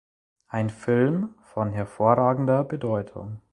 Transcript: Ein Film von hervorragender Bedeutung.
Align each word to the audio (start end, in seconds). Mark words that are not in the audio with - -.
Ein 0.47 0.71
Film 0.71 1.35
von 1.43 1.69
hervorragender 1.73 2.63
Bedeutung. 2.63 3.39